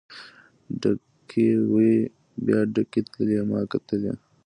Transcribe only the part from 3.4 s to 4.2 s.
ما کتلی.